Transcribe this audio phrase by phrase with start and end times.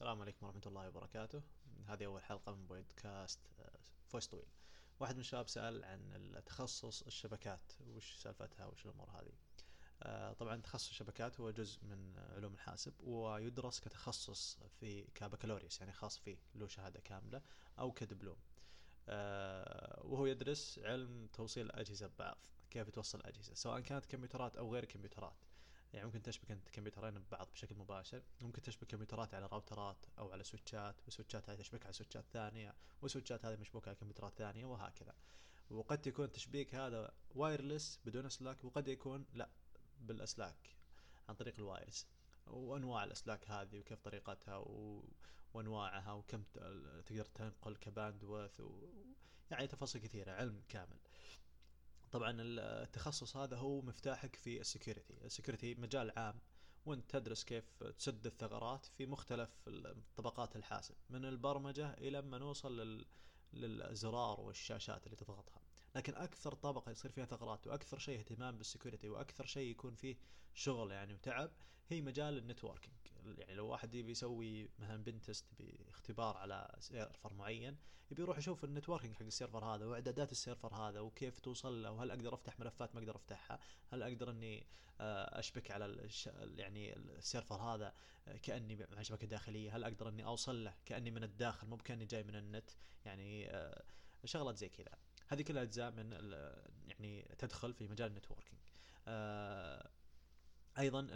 [0.00, 1.42] السلام عليكم ورحمة الله وبركاته.
[1.86, 4.46] هذه أول حلقة من بودكاست آه، فويس طويل.
[5.00, 9.32] واحد من الشباب سأل عن التخصص الشبكات وش سالفتها وش الأمور هذه.
[10.02, 16.18] آه، طبعا تخصص الشبكات هو جزء من علوم الحاسب ويدرس كتخصص في كبكالوريوس يعني خاص
[16.18, 17.42] فيه له شهادة كاملة
[17.78, 18.38] أو كدبلوم.
[19.08, 24.84] آه، وهو يدرس علم توصيل الأجهزة ببعض كيف توصل الأجهزة سواء كانت كمبيوترات أو غير
[24.84, 25.49] كمبيوترات.
[25.92, 30.44] يعني ممكن تشبك انت كمبيوترين ببعض بشكل مباشر ممكن تشبك كمبيوترات على راوترات أو على
[30.44, 35.14] سويتشات وسويتشات هذه تشبك على سويتشات ثانية وسويتشات هذه مشبوكة على كمبيوترات ثانية وهكذا.
[35.70, 39.48] وقد يكون التشبيك هذا wireless بدون اسلاك وقد يكون لا
[40.00, 40.76] بالاسلاك
[41.28, 42.06] عن طريق ال wires
[42.46, 45.04] وأنواع الاسلاك هذه وكيف طريقتها و...
[45.54, 46.42] وأنواعها وكم
[47.06, 48.88] تقدر تنقل ك bandwidth و...
[49.50, 50.98] يعني تفاصيل كثيرة علم كامل.
[52.10, 55.14] طبعا التخصص هذا هو مفتاحك في ال security.
[55.24, 56.40] ال security مجال عام
[56.86, 59.50] وانت تدرس كيف تسد الثغرات في مختلف
[60.16, 63.06] طبقات الحاسب من البرمجة إلى ما نوصل لل...
[63.52, 65.59] للزرار والشاشات اللي تضغطها.
[65.94, 70.16] لكن أكثر طبقه يصير فيها ثغرات وأكثر شيء اهتمام بال security وأكثر شيء يكون فيه
[70.54, 71.50] شغل يعني وتعب
[71.88, 72.96] هي مجال ال networking.
[73.38, 77.76] يعني لو واحد يبي يسوي مثلا pentest باختبار على server معين
[78.10, 81.82] يبي يروح يشوف ال networking حق ال server هذا وإعدادات ال server هذا وكيف توصل
[81.82, 83.58] له وهل أقدر أفتح ملفات ما أقدر أفتحها؟
[83.92, 84.66] هل أقدر إني
[85.00, 86.26] آه، أشبك على الش...
[86.56, 87.94] يعني ال server هذا
[88.28, 92.04] آه، كأني مع شبكة داخلية؟ هل أقدر إني أوصل له كأني من الداخل مو كاني
[92.04, 92.70] جاي من النت؟
[93.04, 93.84] يعني آه،
[94.24, 94.98] شغلات زي كذا.
[95.30, 96.12] هذه كلها أجزاء من
[96.88, 98.60] يعني تدخل في مجال ال networking.
[99.08, 99.90] آه
[100.80, 101.08] أيضا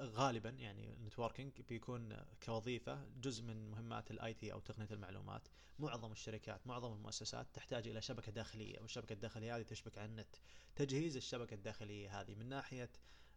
[0.00, 5.48] غالبا يعني ال networking بيكون كوظيفة جزء من مهمات ال IT أو تقنية المعلومات.
[5.78, 10.36] معظم الشركات معظم المؤسسات تحتاج إلى شبكة داخلية والشبكة الداخلية هذه تشبك على النت.
[10.76, 12.90] تجهيز الشبكة الداخلية هذه من ناحية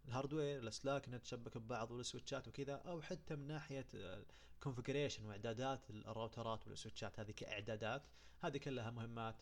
[0.05, 5.89] ال hardware الاسلاك نتشبك ببعض وال switchات وكذا أو حتى من ناحية ال configuration وإعدادات
[5.89, 7.19] الراوترات والسويتشات.
[7.19, 8.03] هذه كإعدادات
[8.39, 9.41] هذه كلها مهمات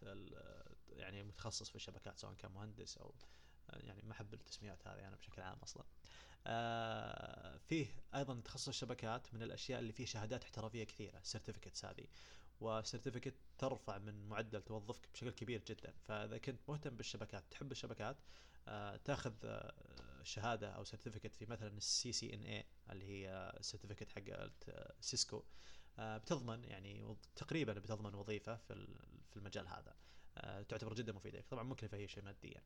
[0.89, 3.13] يعني متخصص في الشبكات سواء كان مهندس أو
[3.73, 5.85] يعني ما أحب التسميات هذه أنا بشكل عام أصلا.
[6.47, 12.07] آه فيه أيضا تخصص الشبكات من الأشياء اللي فيه شهادات احترافية كثيرة certificates هذه.
[12.59, 15.93] و certificate ترفع من معدل توظفك بشكل كبير جدا.
[16.07, 18.17] فإذا كنت مهتم بالشبكات تحب الشبكات
[18.67, 19.73] آه تأخذ آه
[20.23, 24.23] شهادة أو certificate في مثلا ال CCNA اللي هي certificate حق
[25.01, 25.43] سيسكو
[25.99, 28.87] آه بتضمن يعني تقريبا بتضمن وظيفة في
[29.29, 29.95] في المجال هذا.
[30.69, 31.43] تعتبر جدا مفيدة.
[31.49, 32.61] طبعا مكلفه هي شيء ماديا.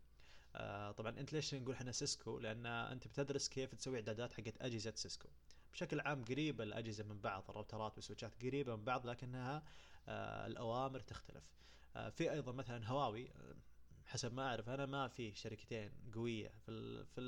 [0.55, 4.93] آه طبعا أنت ليش نقول إحنا سيسكو؟ لأن أنت بتدرس كيف تسوي إعدادات حقت أجهزة
[4.95, 5.29] سيسكو.
[5.73, 9.63] بشكل عام قريبة الأجهزة من بعض الراوترات والسويتشات قريبة من بعض لكنها
[10.07, 11.43] آه الأوامر تختلف.
[11.95, 13.55] آه في أيضا مثلا هواوي آه،
[14.05, 17.21] حسب ما أعرف أنا ما في شركتين قوية في في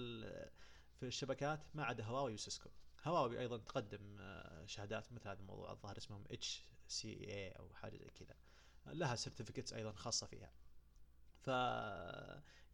[1.00, 2.70] في الشبكات ما عدا هواوي وسيسكو.
[3.04, 8.36] هواوي أيضا تقدم آه، شهادات مثل هذا الموضوع الظاهر اسمهم HCA أو حاجة زي كذا.
[8.86, 10.52] لها certificates أيضا خاصة فيها.
[11.42, 11.48] ف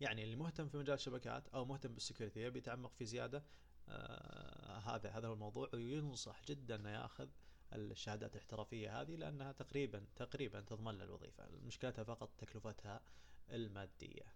[0.02, 3.44] يعني اللي مهتم في مجال الشبكات أو مهتم بال security يبي يتعمق في زيادة
[3.90, 7.30] آه هذا هذا هو الموضوع وينصح جدا إنه يأخذ
[7.74, 11.48] الشهادات الاحترافية هذه لأنها تقريبا تقريبا تضمن له الوظيفة.
[11.50, 13.02] مشكلتها فقط تكلفتها
[13.50, 14.34] المادية.